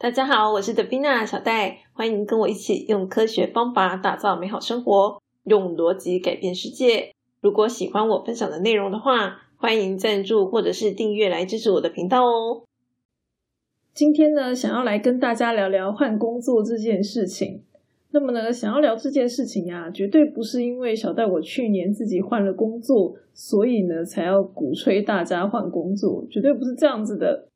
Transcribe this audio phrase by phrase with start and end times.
[0.00, 7.12] 大家好，我是德宾娜小戴，欢迎跟我一起用科学方法打造美好生活，用逻辑改变世界。
[7.40, 12.62] 如果喜欢我分享的内容的话，欢迎赞助或者是订阅来支持我的频道哦。
[13.92, 17.64] 今天呢，想要来跟大家聊聊换工作这件事情。
[18.12, 27.48] 那么呢，想要聊这件事情呀，绝对不是因为小戴我去年自己换了工作，所以呢才要鼓吹大家换工作，绝对不是这样子的。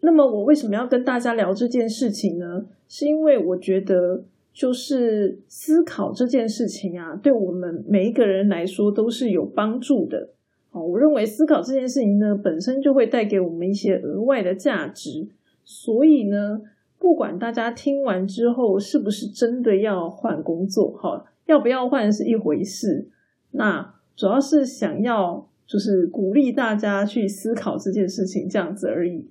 [0.00, 2.66] 那么我为什么要跟大家聊这件事情呢？
[2.88, 10.30] 是因为我觉得，就是思考这件事情啊，对我们每一个人来说都是有帮助的。
[10.72, 15.28] 哦，我认为思考这件事情呢，本身就会带给我们一些额外的价值。
[15.64, 16.62] 所以呢，
[16.98, 23.08] 不管大家听完之后是不是真的要换工作，哈，要不要换是一回事。
[23.52, 29.28] 那主要是想要就是鼓励大家去思考这件事情，这样子而已。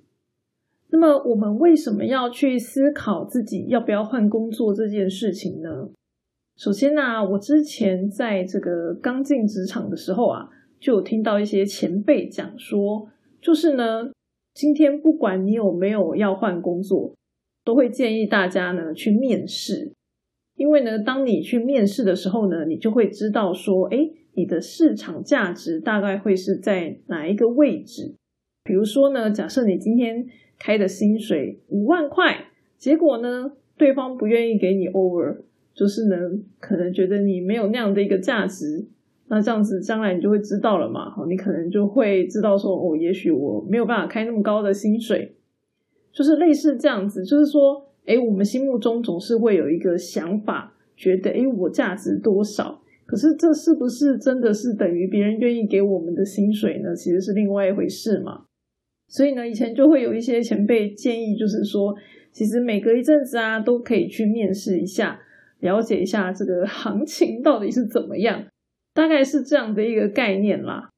[0.92, 5.88] 那么我们为什么要去思考自己要不要换工作这件事情呢？
[6.56, 13.08] 首先呢，我之前在这个刚进职场的时候啊，就有听到一些前辈讲说，
[13.40, 14.10] 就是呢，
[14.52, 17.14] 今天不管你有没有要换工作，
[17.64, 19.92] 都会建议大家呢去面试，
[20.56, 28.16] 因为呢，当你去面试的时候呢，你就会知道说，哎，你的市场价值大概会是在哪一个位置。
[28.64, 30.26] 比如说呢，假设你今天
[30.60, 32.44] 开的薪水五万块，
[32.76, 35.38] 结果呢，对方不愿意给你 over，
[35.74, 36.16] 就是呢，
[36.60, 38.86] 可能觉得你没有那样的一个价值，
[39.28, 45.34] 那这样子将来你就会知道了嘛，好，你可能就会知道说，哦，也许我没有办法开那么高的薪水，
[46.12, 52.82] 就是类似这样子，就是说，哎，我们心目中总是会有一个想法，觉得，哎，我价值多少？
[53.06, 56.94] 可是这是不是真的是等于别人愿意给我们的薪水呢？
[56.94, 58.44] 其实是另外一回事嘛。
[59.10, 61.92] 所以呢，以前就会有一些前辈建议，就是说，
[62.30, 65.20] 其实每隔一阵子啊，都可以去面试一下，
[65.58, 68.46] 了解一下这个行情到底是怎么样，
[68.94, 70.88] 大概是这样的一个概念啦。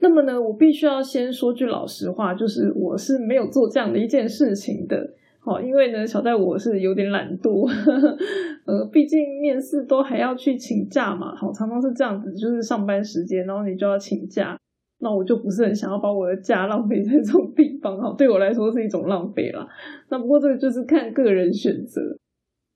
[0.00, 5.14] 那么呢，我必须要先说句老实话，就是我是没有做这样的一件事情的。
[5.38, 7.70] 好，因为呢，小戴我是有点懒惰，
[8.66, 14.58] 呃，毕竟面试都还要去请假嘛，好，常常是这样子，就是上班时间，然后你就要请假。
[15.02, 19.66] 那我就不是很想要把我的假浪费在这种地方哈，对我来说是一种浪费啦。
[20.10, 22.00] 那不过这个就是看个人选择。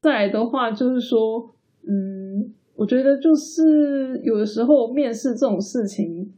[0.01, 1.55] 再来的话就是说，
[1.87, 6.33] 嗯，我觉得就是有的时候面试这种事情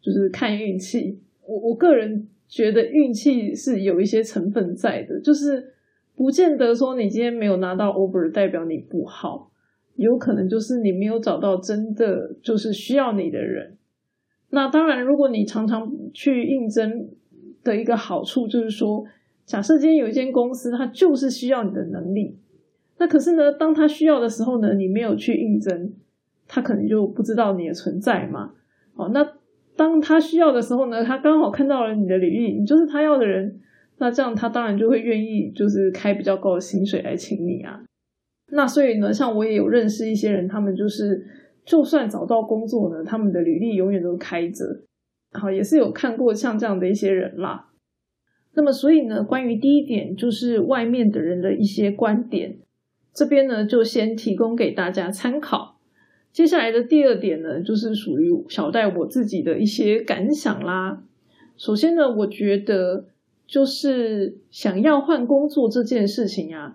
[0.00, 1.20] 就是看运气。
[1.46, 5.74] 我我个人觉得运气是有一些成分在的，就是
[6.14, 9.50] 不见得说你今天没有拿到 over 代表你不好，
[9.96, 13.76] 有可能就是你没有找到真的就是需要你的人。
[14.56, 17.10] 那当然，如果你常常去应征
[17.62, 19.04] 的一个好处就是说，
[19.44, 22.38] 假设今天有一间公司，它就是需要你的能力，
[22.96, 25.92] 那可是呢，当他需要的时候呢，你没有去应征，
[26.48, 28.52] 他可能就不知道你的存在嘛。
[28.94, 29.30] 哦，那
[29.76, 33.60] 当他需要的时候呢，他刚好看到了你的履历，你就是他要的人，
[33.98, 37.82] 那这样他当然就会愿意就是开比较高的薪水来请你啊。
[38.52, 41.26] 那所以呢，像我也有认识一些人，他们就是。
[41.66, 44.64] 就算找到工作呢，他们的履历永远都开着，
[45.32, 47.66] 好，也是有看过像这样的一些人啦。
[48.54, 52.60] 那么，所以呢，关于第一点，就是外面的人的一些观点，
[53.12, 55.80] 这边呢就先提供给大家参考。
[56.32, 61.02] 接下来的第二点呢，就是属于小戴我自己的一些感想啦。
[61.56, 63.06] 首先呢，我觉得
[63.44, 66.74] 就是想要换工作这件事情啊，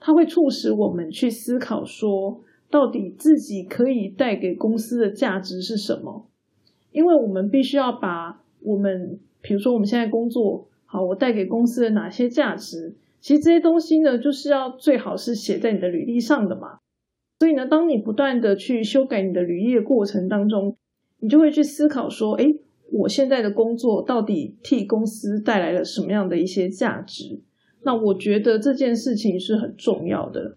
[0.00, 2.40] 它会促使我们去思考说。
[2.72, 6.26] 到底自己可以带给公司的价值是什么？
[6.90, 12.96] 因为我们必须要把我们，比如说我们现在工作，好，我带给公司的哪些价值？
[13.20, 16.78] 其实这些东西呢，就是要最好是写在你的履历上的嘛。
[17.40, 20.74] 所以呢，当你不断的去修改你的履历的过程当中，
[21.20, 22.54] 你就会去思考说，哎，
[22.90, 27.42] 我现在的工作到底替公司带来了什么样的一些价值？
[27.82, 30.56] 那我觉得这件事情是很重要的。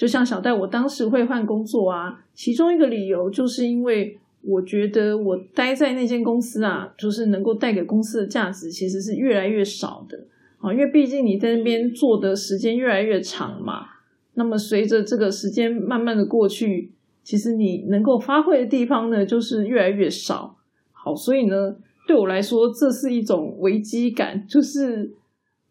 [0.00, 10.24] 就像小戴，我当时会换工作啊，其中一个理由就是因为我觉得我待在那间公司啊，就是能够带给公司的价值其实是越来越少的
[10.56, 13.88] 啊，因为毕竟你在那边做的时间越来越长嘛，
[14.32, 16.92] 那么随着这个时间慢慢的过去，
[17.22, 20.56] 其实你能够发挥的地方呢，就是越来越少。
[20.92, 21.76] 好，所以呢，
[22.06, 25.12] 对我来说，这是一种危机感，就是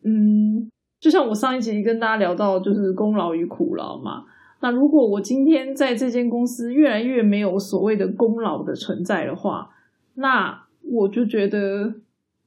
[0.03, 0.69] 嗯。
[0.99, 4.25] 就像我上一集跟大家聊到，就是功劳与苦劳嘛。
[4.61, 9.69] 那如果我今天在这间公司越来越没有所谓的功劳的存在的话，
[10.15, 11.93] 那我就觉得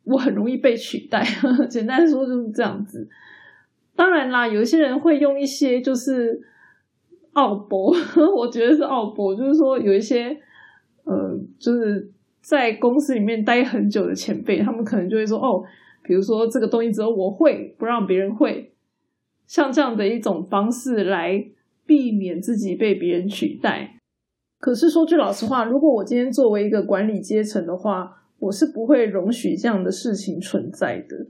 [0.05, 1.25] 我很容易被取代。
[1.71, 3.09] 简单说就是这样子。
[3.97, 6.39] 当然啦，有一些人会用一些就是
[7.33, 7.95] 奥博，
[8.37, 10.37] 我觉得是奥博，就是说有一些
[11.05, 12.11] 呃，就是
[12.43, 15.63] 在公司里面待很久的前辈，他们可能就会说哦，
[16.03, 18.73] 比如说这个东西只有我会，不让别人会，
[19.47, 21.47] 像这样的一种方式来
[21.87, 23.99] 避免自己被别人取代。
[24.59, 31.27] 可是说句老实话，如果我今天作为一个管理阶层的话，我是不会容许这样的事情存在的。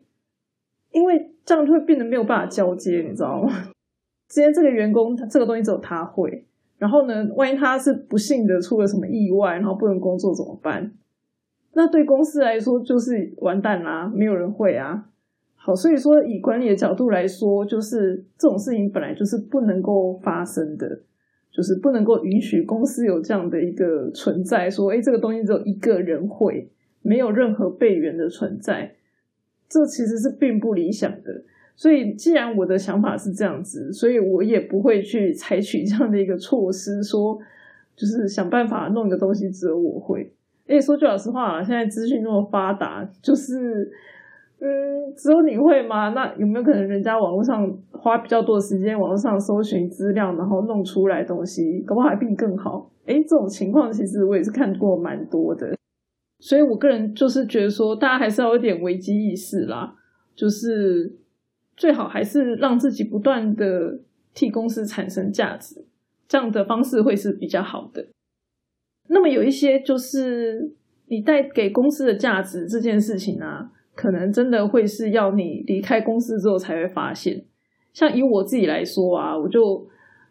[0.91, 3.71] 因为这样就会变得没有办法交接，你知道吗？
[4.29, 6.47] 今天这个员工他这个东西只有他会，
[6.79, 10.93] 然后呢，万一他是不幸的出了什么意外，然后不能工作怎么办？
[11.75, 15.09] 那对公司来说就是完蛋啦，没有人会啊。
[15.55, 21.03] 好，所以说以管理的角度来说，就是这种事情本来就是不能够发生的，
[21.53, 26.69] 就是不能够允许公司有这样的一个存在，说哎，这个东西只有一个人会，
[27.01, 28.97] 没有任何备援的存在。
[29.69, 31.45] 这其实是并不理想的，
[31.77, 37.39] 所以既然我的想法是这样子，所以我也不会去采取这样的一个措施，说
[37.97, 40.35] 就是想办法弄一个东西只有我会。
[40.67, 43.91] 而且说句老实话，现在资讯那么发达，就是
[44.61, 46.11] 嗯，只有你会吗？
[46.11, 52.91] 那有没有可能人家网络上花比较多的时间，网络上搜寻资料，然后弄出来东西，搞不好还比你更好？
[53.06, 55.75] 哎，这种情况其实我也是看过蛮多的。
[56.38, 59.94] 所以，我个人就是觉得说，大家还是要有点危机意识啦，
[60.35, 61.12] 就是
[61.76, 64.00] 最好还是让自己不断的
[64.35, 65.85] 替公司产生价值，
[66.26, 68.06] 这样的方式会是比较好的。
[69.12, 70.73] 那么，有一些就是
[71.06, 77.44] 你带给公司的价值这件事情啊，可能真的会是要你离开公司之后才会发现。
[77.93, 79.87] 像以我自己来说啊，我就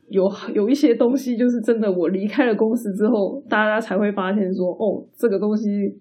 [0.10, 6.00] 有有一些东西，就是真的我离开了公司之后，大家才会发现说，哦，这个东西。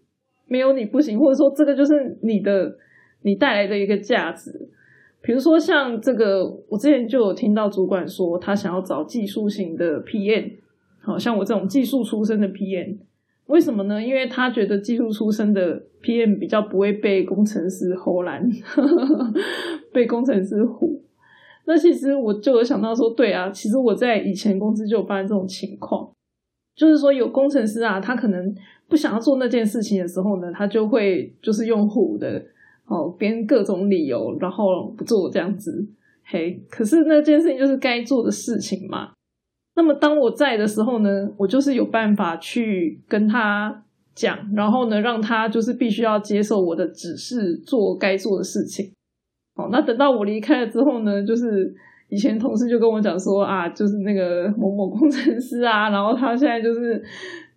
[0.52, 2.76] 没有你不行，或者说这个就是你的
[3.22, 4.50] 你带来的一个价值。
[5.22, 10.54] 比如说像这个，我之前就有听到主管说，他想要找技术型的 PM，
[11.00, 12.98] 好像我这种技术出身的 PM，
[13.46, 14.02] 为什么呢？
[14.02, 18.48] 因为他觉得技术出身的 PM 比较不会被工程师吼懒，
[19.92, 21.00] 被工程师唬。
[21.66, 26.10] 那其实我就有想到说，对啊，其实我在以前公司就有发生这种情况，
[26.74, 28.54] 就是说有工程师啊，他可能。
[28.88, 32.44] 不想要做那件事情的时候呢，他就会就是用唬的
[32.86, 35.86] 哦，编各种理由，然后不做这样子。
[36.24, 39.12] 嘿，可是那件事情就是该做的事情嘛。
[39.80, 43.82] 那么当我在的时候呢，我就是有办法去跟他
[44.14, 48.92] 讲，然后呢，让他就是必须要接受我的指示，做该做的事情。
[49.56, 51.74] 哦，那等到我离开了之后呢，就是
[52.10, 57.02] 以前同事就跟我讲说啊，就是那个某某工程师啊， 然后他现在就是。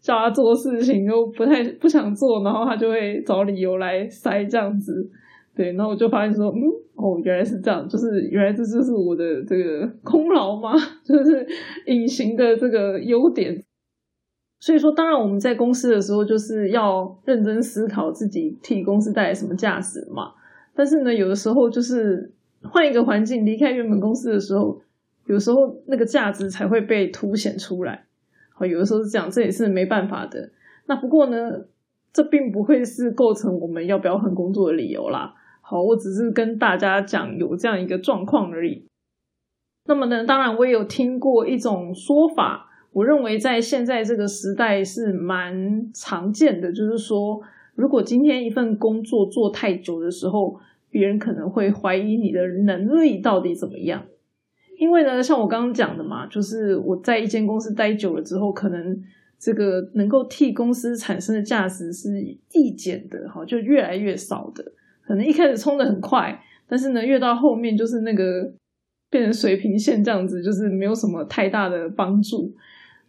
[0.04, 5.10] 叫他做事情又不太不想做，然后他就会找理由来塞这样子，
[5.56, 6.62] 对，然后我就发现说，嗯，
[6.96, 10.74] 哦，原来是这样，就是原来这就是我的这个功劳吗？
[11.06, 11.46] 就是
[11.86, 13.64] 隐形的这个优点。
[14.60, 20.32] 所以说，当然我们在公司的时候，就是要认真思考自己替公司带来什么价值嘛。
[20.74, 22.32] 但是呢，有的时候就是
[22.64, 24.82] 换一个环境，离开原本公司的时候，
[25.28, 28.06] 有时候那个价值才会被凸显出来。
[28.56, 30.50] 好，有的时候是这样，这也是没办法的。
[30.88, 31.66] 那不过呢，
[32.14, 35.34] 这并不会是构成我们要不要换工作的理由啦。
[35.74, 38.86] 好，我只是跟大家讲有这样一个状况而已。
[39.86, 47.42] 那么呢，当然我也有听过一种说法，我认为在现在这个时代是蛮常见的，就是说，
[47.74, 50.60] 如果今天一份工作做太久的时候，
[50.92, 54.06] 别人可能会怀疑你的能力到底怎么样。
[54.77, 59.03] 因为呢，像我刚刚讲的嘛，就是我在一间公司待久了之后，可能
[59.39, 62.12] 这个能够替公司产生的价值是
[62.48, 64.72] 递减的，哈，就越来越少的。
[65.05, 68.51] 可能一开始冲的很快，但是呢，越到后面就是那个
[69.10, 72.53] 变成水平线这样子，就是没有什么太大的帮助。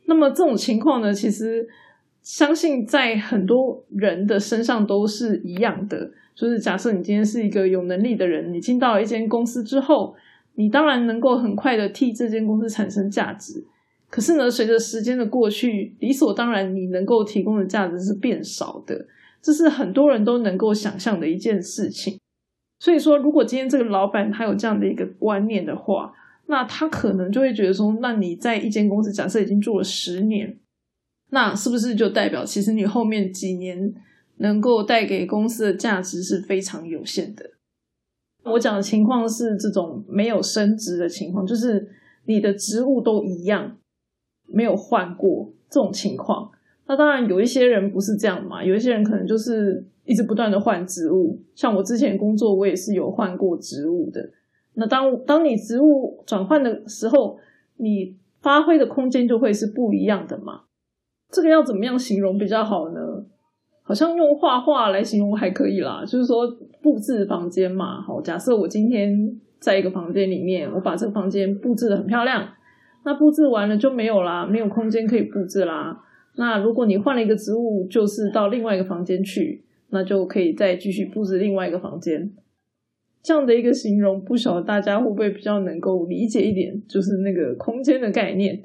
[0.06, 1.68] 那么这种情况呢，其实
[2.22, 6.10] 相信在很多人的身上都是一样的。
[6.34, 10.14] 就是假设你今天是一个有能力的人，你进到了一间公司之后。
[10.56, 13.64] 你当然能够很快的替这间公司产生价值，
[14.08, 19.04] 可是呢，随着时间的过去，理所当然你能够提供的价值是变少的，
[19.44, 22.18] 这是很多人都能够想象的一件事情。
[22.78, 26.14] 所以说，如果今天这个老板他有这样的一个观念的话，
[26.46, 30.58] 那他可能就会觉得说，那你在一间公司假设已经做了十年，
[31.30, 33.94] 那是不是就代表其实你后面几年
[34.38, 37.50] 能够带给公司的价值是非常有限的？
[38.44, 41.90] 我讲的情况是这种没有升职的情况，就是
[42.24, 43.76] 你的职务都一样，
[44.46, 46.50] 没有换过这种情况。
[46.87, 51.41] 那当然有一些人不是这样嘛，有一些人可能就是一直不断的换职务。
[51.55, 54.31] 像我之前工作，我也是有换过职务的。
[54.75, 57.38] 那当当你职务转换的时候，
[57.76, 60.62] 你发挥的空间就会是不一样的嘛。
[61.31, 63.00] 这个要怎么样形容比较好呢？
[63.83, 66.47] 好像用画画来形容还可以啦，就是说
[66.83, 68.00] 布置房间嘛。
[68.00, 72.47] 好，假设我今天在一个房间里面，我把这个房间布置的很漂亮，
[73.05, 76.00] 那布置完了就没有啦，没有空间可以布置啦。
[76.37, 82.33] 那如果你换了一个职务，就是到另外一个房间去，那就可以再继续布置另外一个房间。
[83.23, 88.62] 这样的一个形容，不晓得大家会不会比较能够理解一点，就是那个空间的概念。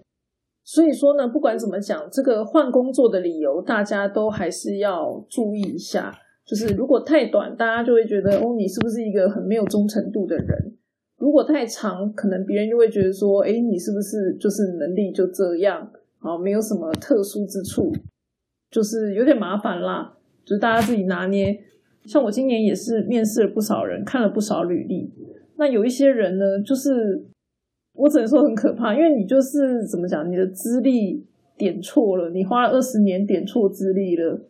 [0.66, 6.14] 所以说呢，不管怎么讲，这个换工作的理由，大家都还是要注意一下。
[6.46, 10.76] 就是如果太短，大家就会觉得哦，你是不是一个很没有忠诚度的人？
[11.18, 15.92] 如果太长，可能别人就会觉得说，哎，你是不是就是能力就这样？
[16.20, 17.94] 好，没有什么特殊之处，
[18.70, 20.18] 就是有点麻烦啦。
[20.46, 21.60] 就是大家自己拿捏。
[22.06, 25.14] 像我今年也是面试了不少人，看了不少履历。
[25.58, 27.26] 那有一些人呢，就是
[27.94, 31.26] 我只能说很可怕，因为你就是怎么讲，你的资历
[31.58, 34.42] 点错了，你花了二十年点错资历了，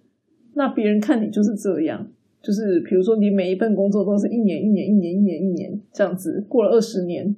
[0.54, 2.08] 那别人看你就是这样。
[2.42, 7.36] 就是比如说，你每一份工作都是一年、一年、一年、一年、一年这样子，过了二十年。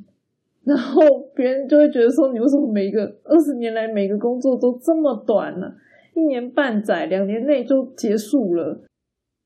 [0.64, 1.02] 然后
[1.34, 5.74] 别人就会觉得说，你为什么每一个二十年来每个工作都这么短呢？
[6.14, 8.80] 一年半载、两年内就结束了，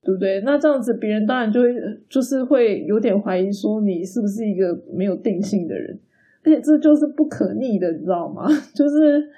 [0.03, 0.41] 对不对？
[0.41, 1.69] 那这样子，别人当然就会
[2.10, 5.98] 就是会有点怀疑说，你是不是一个没有定性的人？
[6.43, 8.48] 而且这就是不可逆的，你知道吗？
[8.75, 9.29] 就是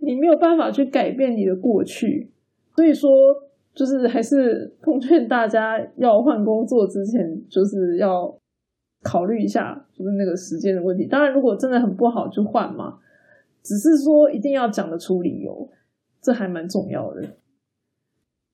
[0.00, 2.30] 你没有办法去改变你的过去，
[2.74, 3.10] 所以说，
[3.74, 8.36] 就是还是奉劝大家要换工作之前，就是要。
[9.06, 11.06] 考虑一下，就是那个时间的问题。
[11.06, 12.98] 当然，如果真的很不好，就换嘛。
[13.62, 15.68] 只是说一定要讲得出理由，
[16.20, 17.22] 这还蛮重要的。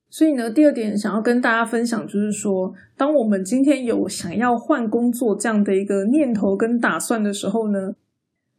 [0.09, 7.95] 所以呢，第二点想要跟大家分享，就是说，当我们今天有想要换工作这样的一个念头跟打算的时候呢，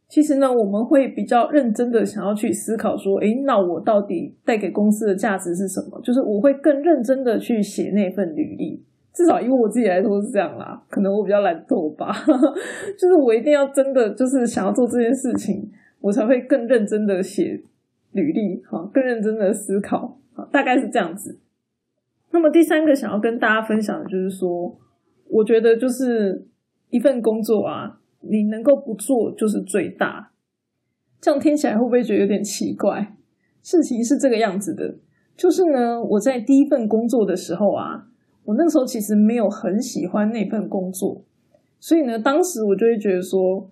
[0.09, 5.99] 其实呢，我们会比较认真的想要去思考说，诶，那我到底带给公司的价值是什么？
[6.01, 8.83] 就是我会更认真的去写那份履历。
[9.15, 12.13] 至少以我自己来说是这样啦，可能我比较懒惰吧，
[12.99, 17.63] 就是我一定要真的就是想要做这件事情，我才会更认真的写
[18.11, 20.19] 履历，哈，更认真的思考，
[20.51, 21.39] 大概是这样子。
[22.31, 24.77] 那么第三个想要跟大家分享的就是说，
[25.29, 26.45] 我觉得就是
[26.89, 30.31] 一份工作啊，你能够不做就是最大。
[31.21, 33.15] 这样听起来会不会觉得有点奇怪？
[33.63, 34.97] 事情是这个样子的，
[35.37, 38.07] 就是呢，我在第一份工作的时候啊。
[38.45, 41.23] 我那个时候其实没有很喜欢那份工作，
[41.79, 43.69] 所以呢，当时我就会觉得说，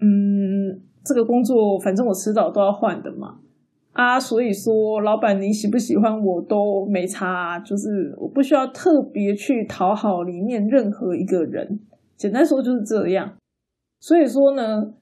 [0.00, 3.38] 嗯，这个工作反正我迟早都要换的嘛，
[3.92, 11.78] 啊，所以说老板你喜不喜欢我都没差，就是我不需要特别去讨好里面任何一个人，
[12.16, 13.36] 简单说就是这样。
[14.00, 14.92] 所以说呢，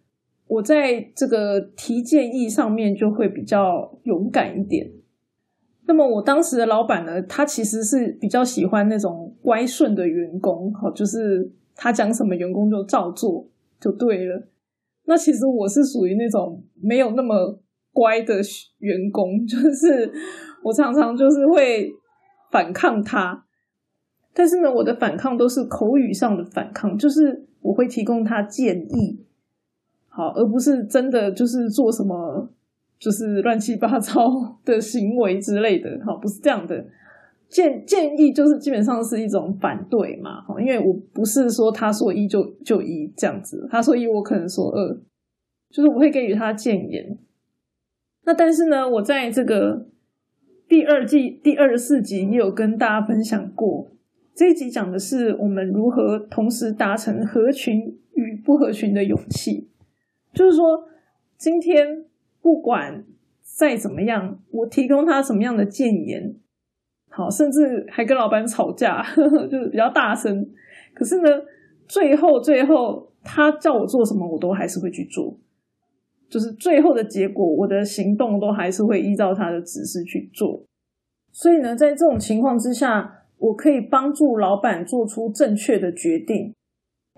[0.46, 4.90] 我在这个提建议上面就会比较勇敢一点。
[5.86, 13.46] 那么我当时的老板呢，他其实是比较喜欢那种乖顺的员工，好，就是他讲什么员工就照做
[13.78, 14.48] 就对了。
[15.04, 17.60] 那其实我是属于那种没有那么
[17.92, 18.36] 乖的
[18.78, 20.10] 员工，就是
[20.62, 21.92] 我常常就是会
[22.50, 23.44] 反抗他，
[24.32, 29.22] 但是呢，我的反抗都是口语上的反抗，就是我会提供他建议，
[30.08, 32.48] 好，而不是真的就是做什么。
[33.04, 36.86] 就是乱七八糟的行为之类的，哈，不是这样的
[37.50, 44.98] 建建议，就是基本上是一种反对嘛，哈，因为我不是说他说一就就一这样子，他说一我可能说二，
[45.68, 47.18] 就是我会给予他建言。
[48.24, 49.86] 那但是呢，我在这个
[50.66, 53.90] 第二季第二十四集也有跟大家分享过，
[54.34, 59.68] 这一集讲的是我们如何同时达成合群与不合群的勇气，
[60.32, 60.88] 就是说
[61.36, 62.06] 今天。
[62.44, 63.02] 不管
[63.40, 66.36] 再怎么样，我提供他什么样的建言，
[67.08, 69.02] 好，甚至还跟老板吵架，
[69.50, 70.46] 就是比较大声。
[70.92, 71.30] 可是呢，
[71.88, 75.38] 最后最后他叫我做什么，我都还是会去做。
[76.28, 80.62] 就是最后的结果，我的行动都还是会依照他的指示去做。
[81.32, 86.52] 所以呢，在这种情况之下，我可以帮助老板做出正确的决定。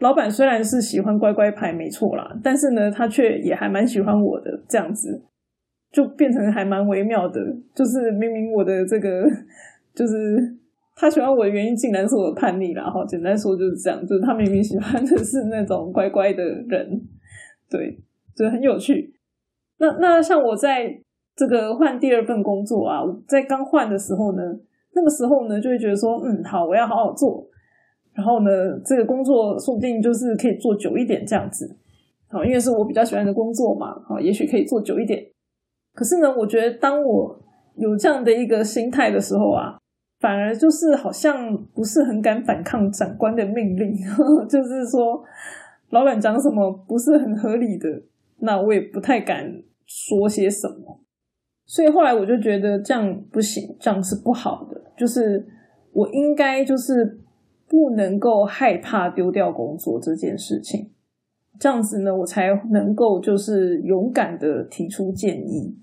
[0.00, 5.22] 老板虽然是喜欢乖乖牌，没错啦，但是呢，他却也还蛮喜欢我的，这样子
[5.90, 7.40] 就变成还蛮微妙的。
[7.74, 9.26] 就是明明我的这个，
[9.96, 10.14] 就是
[10.94, 12.90] 他喜欢我的原因，竟然是我的叛逆啦。
[12.90, 17.00] 哈，简单说就是这样，就是他明明喜欢的是那种乖乖的人，
[17.70, 17.98] 对，
[18.34, 19.14] 就很有趣。
[19.78, 20.94] 那那像我在
[21.34, 24.42] 这个换第二份工作啊，在刚换的时候呢，
[24.94, 27.48] 那个时候呢，就会觉得说，嗯，好，我要好好做。
[28.16, 28.50] 然后呢，
[28.82, 31.76] 这个工作说不定就是可以做久一点这样子，
[32.28, 35.22] 好，因为是我比较喜欢的工作嘛，好，也许可以做久一点。
[35.92, 37.38] 可是呢，我觉得当我
[37.76, 39.76] 有这样的一个心态的时候啊，
[40.18, 43.94] 反而就是好像不是很敢反抗长官的命令，
[44.48, 45.22] 就是说
[45.90, 48.02] 老板讲什么不是很合理的，
[48.38, 51.02] 那我也不太敢说些什么。
[51.66, 55.46] 所以后来我就觉得这样不行，这样是不好的，就是
[55.92, 57.20] 我应该就是。
[57.68, 60.90] 不能够害怕丢掉工作这件事情，
[61.58, 65.76] 这样子呢，我才能够就是勇敢的提出建议。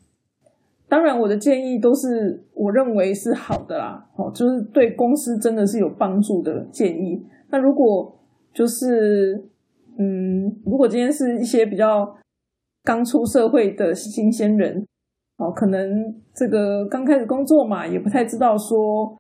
[0.87, 7.25] 当然，我的建议都是我认为是好的啦，哦，就是对公司真的是有帮助的建议。
[7.49, 8.17] 那如果
[8.53, 9.43] 就是
[9.97, 12.15] 嗯，如果今天是一些比较
[12.83, 14.85] 刚出社会的新鲜人，
[15.37, 19.17] 哦，可能这个刚开始工作嘛，也不太知道说。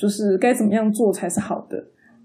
[0.00, 1.76] 就是该怎么样做才是好的。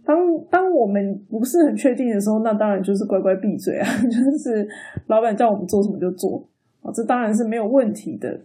[0.05, 0.15] 当
[0.49, 4.65] 当我们不是很确定的时候，那当然就是乖乖闭嘴啊， 就是
[5.07, 6.47] 老板叫我们做什么就做
[6.83, 8.41] 啊，这当然是没有问题的。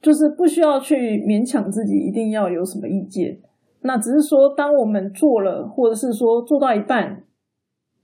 [0.00, 0.94] 就是不需要去
[1.26, 3.38] 勉强自己一定要有什么意见。
[3.80, 7.22] 那只是说，当我们做了，或者是说做到一半，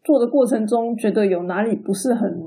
[0.03, 2.43] 做的过程中觉得有哪里不是很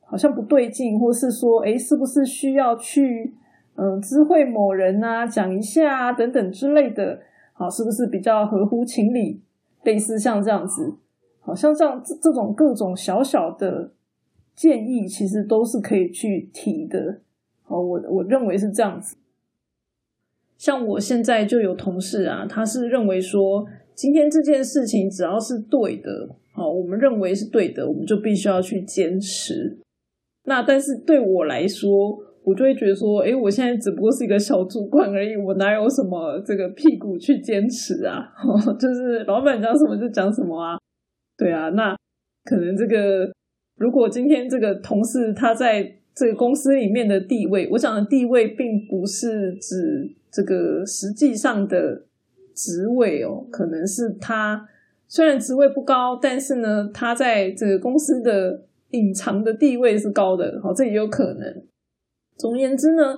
[0.00, 3.34] 好像不对劲，或是说，哎，是不是需要去
[3.76, 7.20] 嗯知会某人啊，讲一下啊等等之类的。
[7.58, 9.40] 好，是不是比较合乎情理？
[9.82, 10.94] 类似像这样子，
[11.40, 13.92] 好像这样这这种各种小小的
[14.54, 17.20] 建议，其实都是可以去提的。
[17.62, 19.16] 好，我我认为是这样子。
[20.58, 29.78] 像我现在就有同事啊，他是认为说，今天这件事情只要是对的，好，我们认为是对的，我们就必须要去坚持。
[30.44, 38.22] 那但是对我来说，我就会觉得说，哎，我现在只不过是一个小主管而已，我哪有什么这个屁股去坚持啊？
[38.78, 40.78] 就是老板讲什么就讲什么啊？
[41.36, 41.96] 对啊，那
[42.44, 43.28] 可能这个
[43.76, 52.04] 如果今天这个同事他在这个公司里面的地位，我讲的地位并不是指这个实际上的
[52.54, 54.68] 职位哦，可能是他
[55.08, 61.64] 虽然职位不高，但是呢，他在这个公司的隐藏的地位是高的，好，这也有可能。
[62.36, 63.16] 总而言之呢，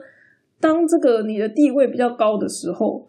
[0.61, 3.09] 当这个你的地位比较高的时候，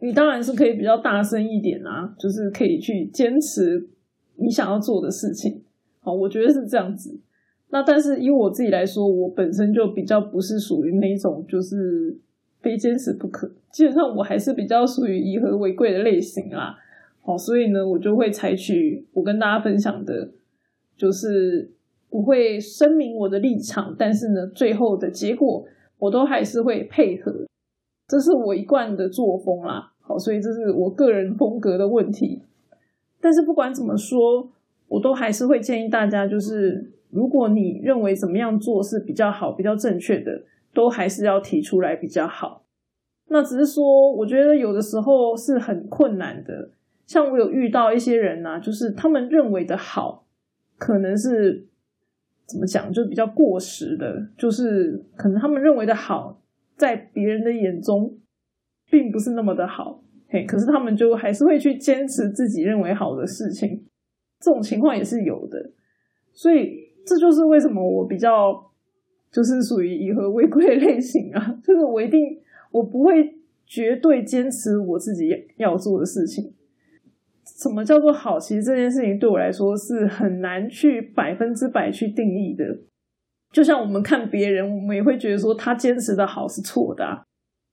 [0.00, 3.88] 你当然是可以比较大声一点啊，就是可以去坚持
[4.36, 5.62] 你想要做的事情。
[6.00, 7.20] 好，我觉得是这样子。
[7.70, 12.16] 那但是以我自己来说，我本身就比较不是属于那种就是
[12.60, 16.76] 非坚持不可，基本上我还是比较属于以和为贵的类型啦。
[17.22, 20.30] 好，所以呢，我就会采取我跟大家分享的，
[20.96, 21.72] 就是。
[22.12, 25.64] 我会声明我的立场，但是呢，最后的结果
[25.98, 27.32] 我都还是会配合，
[28.06, 29.92] 这是我一贯的作风啦。
[30.02, 32.42] 好，所以这是我个人风格的问题。
[33.18, 34.50] 但是不管怎么说，
[34.88, 40.42] 我都还是会建议大家，就是如果你认为怎么样做是比较好、比较正确的，
[40.74, 42.64] 都还是要提出来比较好。
[43.28, 46.72] 那只是说，我觉得有的时候是很困难的。
[47.06, 50.26] 像我有遇到一些人呢，就是他们认为的好，
[50.76, 51.68] 可能是。
[52.52, 56.42] 怎么讲，就比较过时的，就是可能他们认为的好，
[56.76, 58.14] 在别人的眼中
[58.90, 63.82] 并不是那么的好，嘿，可是他们就还是会去坚持自己认为好的事情，
[64.38, 65.72] 这种情况也是有的，
[66.32, 68.70] 所以这就是为什么我比较
[69.30, 72.20] 就是属于以和为贵类型啊，就是我一定
[72.70, 73.34] 我不会
[73.64, 76.52] 绝对坚持我自己要做的事情。
[77.62, 78.40] 什么叫做好？
[78.40, 82.64] 其实这件事情对我来说是很难去百分之百去定义的。
[83.52, 87.24] 就像我们看别人，我们也会觉得说他坚持的好是错的，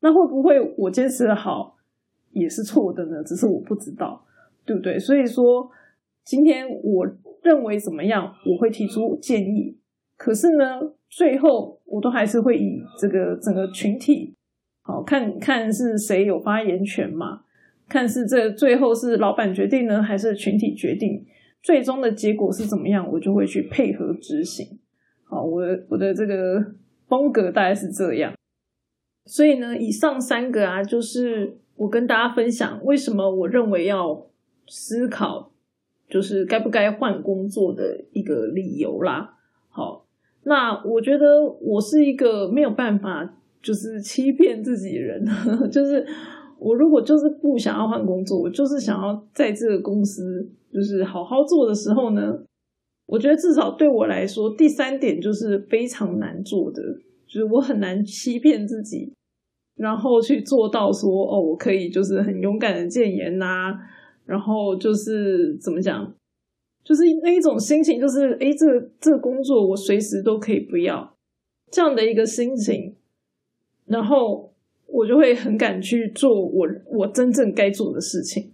[0.02, 1.75] 那会不会我坚持的好
[2.32, 3.23] 也是错的呢？
[3.23, 4.23] 只是我不知道，
[4.63, 4.99] 对不对？
[4.99, 5.71] 所以说，
[6.23, 7.08] 今天我
[7.41, 9.80] 认为怎么样，我会提出建议。
[10.17, 14.36] 可是呢，最后我都还是会以这个整个群体，
[14.84, 17.41] 好看看是谁有发言权嘛。
[17.89, 21.25] 看是这最后是老板决定呢，还是群体决定？
[21.62, 24.80] 最终的结果是怎么样，我就会去配合执行。
[25.25, 26.63] 好，我的我的这个
[27.08, 28.34] 风格大概是这样。
[29.25, 34.28] 所以呢，以上三个啊，就是我跟大家分享为什么我认为要
[34.67, 35.52] 思考，
[36.08, 39.36] 就是该不该换工作的一个理由啦。
[39.67, 40.06] 好，
[40.43, 45.25] 那我觉得我是一个没有办法就是欺骗自己人，
[45.69, 46.06] 就是。
[46.60, 52.39] 我如果就是不想要换工作，我就是想要在这个公司就是好好做的时候呢，
[53.06, 56.82] 我觉得至少对我来说，第三点就是非常难做的，
[57.26, 59.13] 就是我很难欺骗自己，
[59.76, 63.74] 然后去做到说哦，我可以就是很勇敢的谏言呐，
[64.26, 66.13] 然后就是怎么讲，
[66.84, 71.15] 就是那一种心情，就是诶，这个这个工作我随时都可以不要。
[71.72, 72.95] 这样的一个心情，
[73.86, 74.52] 然后
[74.91, 78.52] 我就会很敢去做我我真正该做的事情。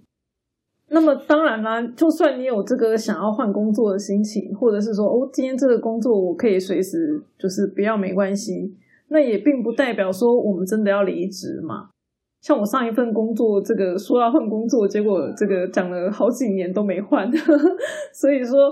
[0.90, 8.76] 那么当然啦，就算你有这个想要换工作的心情，或者是说哦，今天这个工作我可以随时就是不要没关系，
[9.08, 11.90] 那也并不代表说我们真的要离职嘛。
[12.42, 17.28] 像我上一份工作，这个说要换工作，结果这个讲了好几年都没换，
[18.14, 18.72] 所以说，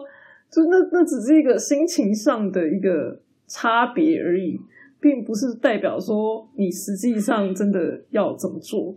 [0.52, 4.60] 就那那只是一个心情上的一个差别而已，
[5.04, 8.96] 并不是代表说你实际上真的要怎么做。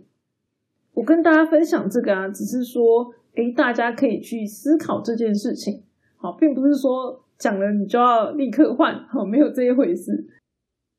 [0.93, 5.83] 我跟大家分享这个啊，只是说，诶，大家可以去思考这件事情，
[6.15, 10.25] 好，并不是说讲了你就要立刻换，好，没有这一回事。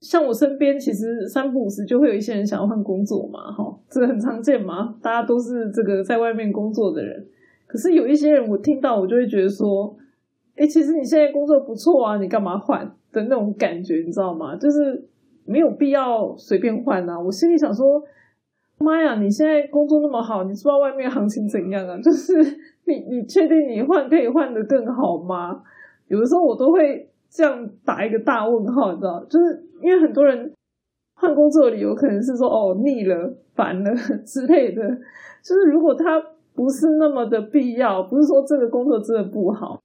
[0.01, 7.27] 像我身边，其实三不五时就会有一些人想要换工作嘛，哈，这个很常见嘛，大家都是这个在外面工作的人。
[7.67, 9.97] 可是有一些人，我听到我就会觉得说，
[10.59, 14.57] 诶，其实你现在工作不错啊，你干嘛换的那种感觉，你知道吗？
[14.57, 15.09] 就是
[15.45, 17.19] 没有必要随便换啊。
[17.19, 18.03] 我心里想说。
[18.81, 19.17] 妈呀！
[19.21, 21.99] 你现在工作那么好，你知道外面行情怎样啊？
[22.01, 22.37] 就是
[22.85, 25.61] 你，你确定你换可以换得更好吗？
[26.07, 29.25] 有的时候我都会这样打一个大问号，你知道？
[29.29, 30.53] 就是因为很多人
[31.17, 33.93] 换工作的理由可能是说哦腻了、烦了
[34.25, 34.89] 之类的。
[35.43, 36.23] 就是如果他
[36.55, 39.81] 不是那么的必要，不是说这个工作真的不好，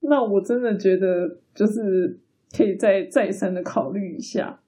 [0.00, 2.18] 那我真的觉得就是
[2.56, 4.60] 可以再再三的考虑一下。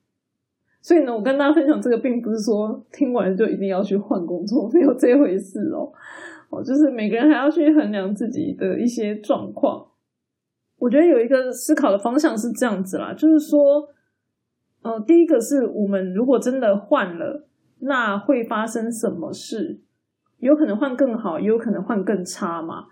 [0.81, 5.93] 所以呢，我跟大家分享这个，并不是说听完就一定要去换工作，没有这回事哦。
[6.51, 9.87] 哦，就是每个人还要去衡量自己的一些状况。
[10.79, 13.89] 我觉得有一个思考的方向是这样子啦，就是说，
[14.83, 17.47] 呃，第一个是我们如果真的换了，
[17.79, 19.79] 那会发生什么事？
[20.39, 22.87] 有可能换更好，也有可能换更差嘛。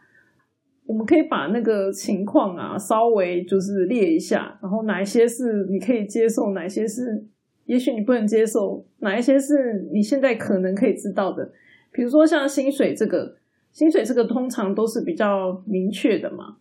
[0.91, 7.25] 我们可以把那个情况啊，稍微就是列一下，然后哪一些是你可以接受，哪些是。
[7.67, 11.49] 也许你不能接受哪一些是你现在可能可以知道的，
[11.93, 13.37] 比如说像薪水这个，
[13.71, 16.57] 薪水这个通常都是比较明确的嘛，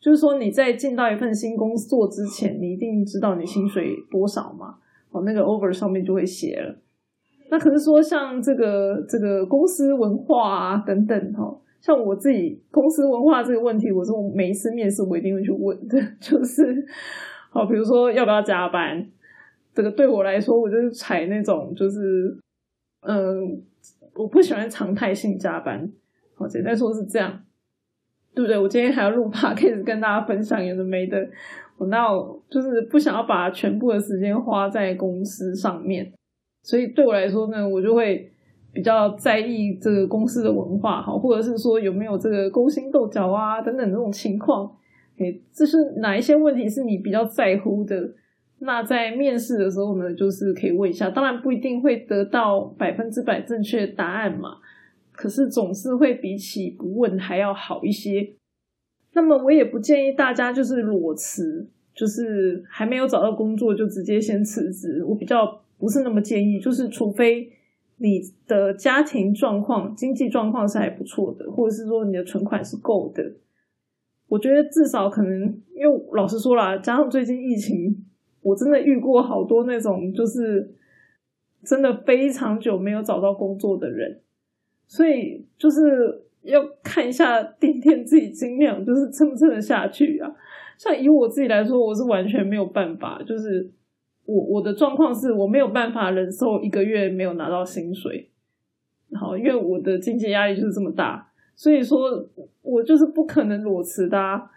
[0.00, 4.76] 就是说你在进到一份新工作之前，你一定知道你薪水多少嘛，
[5.10, 6.76] 哦，那个 over 上面就会写了。
[7.50, 16.86] 那可是说像这个这个公司文化啊等等哈，像我自己公司文化这个问题，我是每一次面试我一定会去问的， 就是
[17.50, 19.04] 好，比如说要不要加班。
[19.74, 22.36] 这个对我来说，我就是采那种，就是，
[23.00, 23.60] 嗯，
[24.14, 25.90] 我不喜欢常态性加班。
[26.34, 27.42] 好，简单说是这样，
[28.34, 28.56] 对不对？
[28.56, 31.26] 我今天还要录 p o d c a s 跟大家分享有的没的，
[31.78, 36.12] 我那我就是不想要把全部的时间花在公司上面，
[36.62, 38.30] 所以对我来说呢，我就会
[38.72, 44.74] 比较在意这个公司的文化，好，或者是说有没有这个勾心斗角啊等等这种情况，
[45.18, 48.14] 诶，这是哪一些问题是你比较在乎的？
[48.60, 54.58] 那在面试的时候呢，就是可以问一下，当然不一定会得到百分之百正确答案嘛，
[55.10, 58.34] 可是总是会比起不问还要好一些。
[59.14, 65.04] 那么我也不建议大家就是裸辞，就是还没有找到工作就直接先辞职。
[65.04, 67.50] 我比较不是那么建议，就是除非
[68.02, 73.22] 你的家庭状况、经济状况是还不错的，或者是说你的存款是够的，
[74.28, 78.04] 我觉得至少可能，因为老实说啦，加上最近疫情。
[78.44, 80.74] 我真的遇过好多那种，就是
[81.64, 84.20] 真的非常久没有找到工作的人，
[84.88, 90.28] 所以就是要看一下垫垫自己斤两，就是撑不撑得下去啊。
[90.76, 93.70] 像以我自己来说，我是完全没有办法，就是
[94.24, 98.30] 我我的状况是我没有办法忍受一个月没有拿到薪水，
[99.14, 101.98] 好，因为我的经济压力就是这么大，所以说
[102.62, 104.18] 我就是不可能裸辞的。
[104.18, 104.48] 啊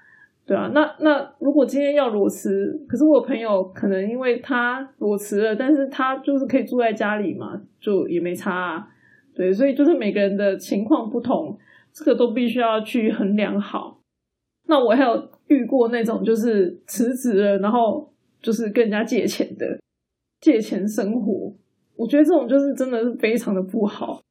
[0.47, 8.53] 对啊，那那如果今天要裸辞，可是我朋友可能因为他裸辞了，但是他就是可以住在家里嘛，就也没差。
[8.53, 8.87] 啊。
[9.33, 11.57] 对，所以就是每个人的情况不同，
[11.91, 13.99] 这个都必须要去衡量好。
[14.67, 18.13] 那我还有遇过那种就是辞职了，然后
[18.45, 19.65] 就是跟人家借钱的，
[20.39, 21.53] 借钱生活，
[21.95, 24.21] 我觉得这种就是真的是非常的不好。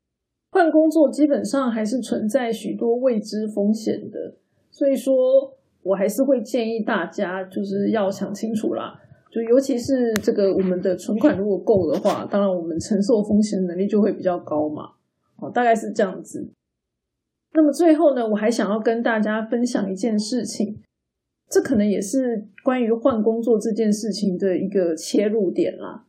[0.52, 4.36] 换工作基本上还是存在许多未知风险的，
[4.70, 5.58] 所以说。
[5.84, 8.98] 我还是会建议大家，就是要想清楚啦。
[9.30, 14.92] 就尤其是这个我们的存款如果够的话，当然我们承受风险能力就会比较高嘛。
[15.36, 16.48] 哦，大概是这样子。
[17.52, 20.80] 那么最后呢，我还想要跟大家分享一件事情，
[21.54, 26.04] 这可能也是关于换工作这件事情的一个切入点啦。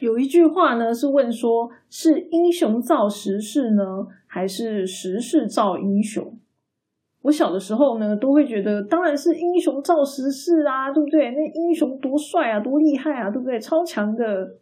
[0.00, 6.38] 有一句话呢是问说，是英雄造时势呢，还是时势造英雄？
[7.20, 11.32] 我小的时候呢，都会觉得当然是英雄造时势啊，对不对？
[11.32, 13.60] 那英雄多帅啊，多厉害啊，对不对？
[13.60, 14.56] 超强的。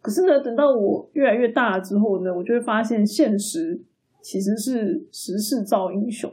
[0.00, 3.82] 可是呢，等到我越来越大了之后呢，我就会发现现实
[4.22, 6.32] 其实是时势造英雄。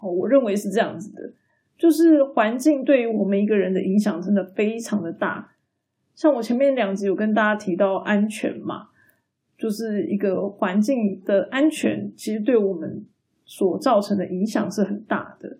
[0.00, 1.34] 哦，我认为是这样子的，
[1.82, 5.50] 就是环境对于我们一个人的影响真的非常的大。
[6.14, 8.90] 像我前面两集有跟大家提到安全嘛，
[9.58, 13.04] 就是一个环境的安全，其实对我们。
[13.44, 15.58] 所造成的影响是很大的，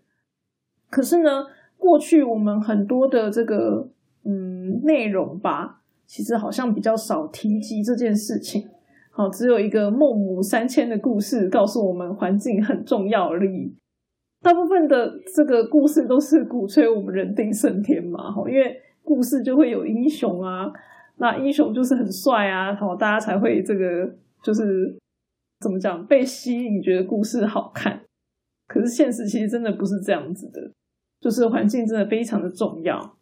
[0.88, 1.44] 可是呢，
[1.76, 3.90] 过去我们很多的这个
[4.24, 8.66] 嗯内容吧，其实好像比较少提及这件事情。
[9.10, 13.74] 好，只有一个孟母三迁的故事告诉我们环境很重要而已。
[14.42, 20.72] 大部分的这个故事都是鼓吹我们人定胜天嘛，哈，因为故事就会有英雄啊，
[21.16, 24.96] 那英雄就是很帅啊，好，大家才会这个就是。
[25.62, 26.04] 怎么讲？
[26.08, 28.02] 被吸引，觉得故事好看。
[28.66, 30.72] 可是现实其实真的不是这样子的，
[31.20, 33.16] 就是环境真的非常的重要。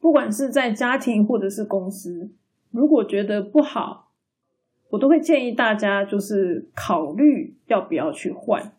[0.00, 2.30] 不管是在家庭或者是公司，
[2.70, 4.08] 如果觉得不好，
[4.88, 8.72] 我都会建议大家就是考虑要不要去换。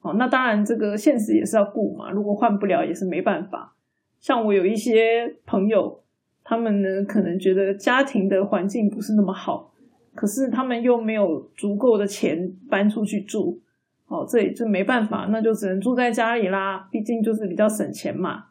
[0.00, 2.10] 哦，那当然这个现实也是要顾嘛。
[2.10, 3.74] 如果换不了，也是没办法。
[4.20, 6.02] 像我有一些朋友，
[6.44, 9.72] 他们呢可能觉得家庭的环境不是那么好。
[10.14, 13.60] 可是他们又没有足够的钱搬出去住，
[14.08, 16.88] 哦，这也就没办法，那就只能住在家里啦。
[16.90, 18.46] 毕竟就是比较省钱嘛。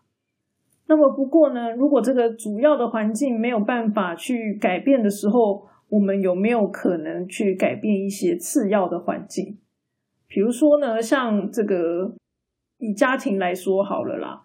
[0.88, 9.58] 那么不过呢，如果这个主要的环境没有办法去改变的时候，我们有没有可能去改变一些次要的环境？
[10.28, 12.13] 比如说呢，像这个
[12.80, 14.42] 以家庭来说好了啦，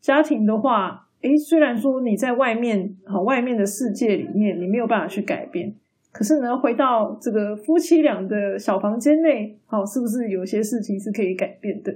[0.00, 5.74] 家庭的话，诶，虽然说你在外面，好，外面的世界里面，你没有办法去改变。
[6.12, 11.92] 可是呢，回到这个夫妻俩的小房间内，好，是不是有些事情是可以改变的？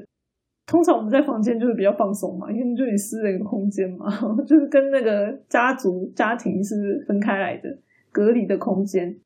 [0.66, 4.06] 通常我们在房间就是比较放松嘛，因为就你私人空间嘛，
[4.46, 7.78] 就是跟那个家族家庭是分开来的，
[8.12, 9.18] 隔离的空间。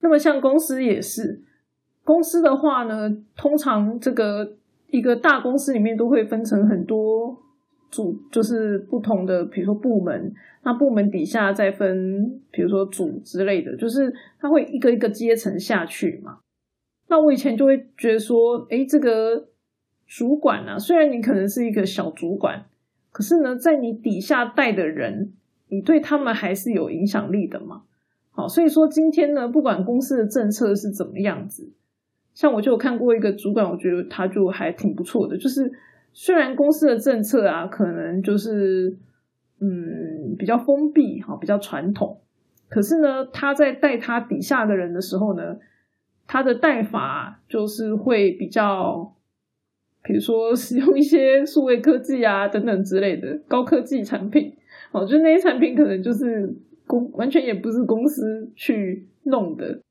[0.00, 1.42] 那么像公司也是，
[2.06, 4.54] 公司的话呢，通常这个
[4.88, 7.42] 一个大公司里面都会分成很多。
[7.88, 16.40] 组就是不同的，比如说部门，那部门底下再分，比如说组之类的，就是它会一个一个阶层下去嘛。
[17.08, 19.48] 那我以前就会觉得说，诶，这个
[20.04, 22.66] 主管啊，虽然你可能是一个小主管，
[23.12, 25.32] 可是呢，在你底下带的人，
[25.68, 27.84] 你对他们还是有影响力的嘛。
[28.32, 31.72] 好，所以说今天呢，不管公司的政策是怎么样子，
[32.36, 35.72] 像我就有看过一个主管，我觉得他就还挺不错的，就是。
[36.18, 38.96] 虽然公司的政策啊，可能就是
[39.60, 42.22] 嗯比较封闭，哈，比较传统，
[42.70, 45.58] 可是呢，他在带他底下的人的时候呢，
[46.26, 49.14] 他的带法就是会比较，
[50.02, 54.54] 比如说使用一些数位科技啊等等之类的高科技产品，
[54.92, 56.50] 哦，就那些产品可能就是
[56.86, 59.82] 公完全也不是公司去弄的，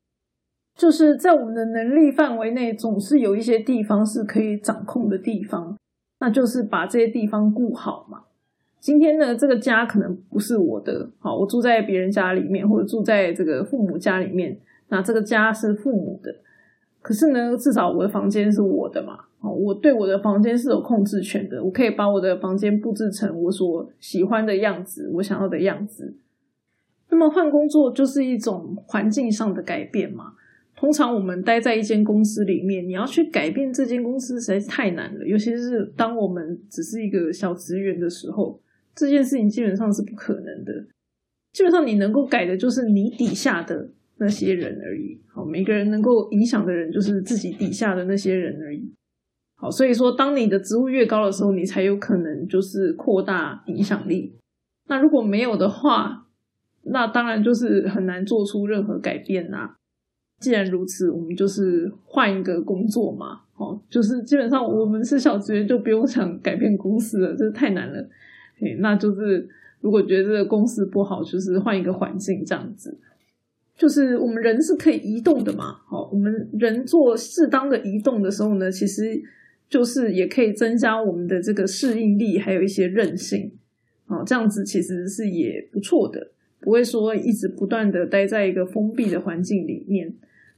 [0.75, 5.77] 就是在我们的能力范围内，总是有一些地方是可以掌控的地方。
[6.19, 8.23] 那就是把这些地方顾好嘛。
[8.79, 14.57] 今天呢，这个家可能不是我的，好，我住在别人家里面，或者住在这个父母家里面。
[14.89, 16.35] 那这个家是父母的，
[17.01, 19.19] 可是呢，至少我的房间是我的嘛。
[19.39, 26.15] 好，我对我的房间是有控制权的，我可以把我的房间布置成我所喜欢的样子，我想要的样子。
[27.09, 30.33] 那么换工作就是一种环境上的改变嘛。
[30.75, 35.25] 通常我们待在一间公司里面，你要去改变这间公司实在是太难了。
[35.25, 38.61] 尤其是当我们只是一个小职员的时候，
[38.93, 40.87] 这件事情基本上是不可能的。
[41.53, 45.21] 基本上你能够改的就是你底下的那些人而已。
[45.27, 48.93] 好，每个人能够影响的人就是自己底下的那些人而已。
[49.55, 54.35] 好，所以说当你的职务越高的时候，你才有可能就是扩大影响力。
[54.87, 56.27] 那如果没有的话，
[56.83, 59.77] 那当然就是很难做出任何改变啦。
[60.39, 67.99] 既然如此，我们就是换一个工作嘛，哦，就是基本上我们是小职员，就不用想改变公司了，这太难了。
[68.59, 69.47] 诶，那就是
[69.81, 72.97] 如果觉得这个公司不好，就是换一个环境这样子。
[73.77, 79.21] 就是我们人是可以移动的嘛，好，我们人做适当的移动的时候呢，其实
[79.69, 83.51] 就是也可以增加我们的这个适应力，还有一些韧性，
[84.07, 86.31] 哦，这样子其实是也不错的。
[86.59, 90.13] 不会说一直不断的待在一个封闭的环境里面，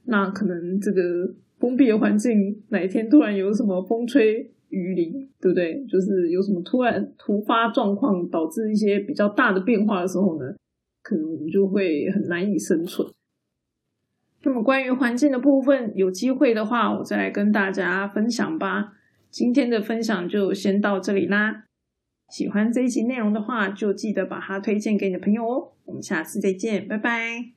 [0.05, 5.85] 那可能这个封闭的环境哪一天突然有什么风吹雨淋，对不对？
[5.85, 10.55] 就是有什么突然突发状况导致一些比较大的变化的时候呢，
[11.03, 13.07] 可能我们就会很难以生存。
[14.43, 18.93] 那么关于环境的部分，有机会的话，我再来跟大家分享吧。
[19.29, 21.65] 今天的分享就先到这里啦。
[22.29, 25.71] 喜欢这一集内容的话，就记得把它推荐给你的朋友哦。
[25.85, 27.56] 我们下次再见，拜拜。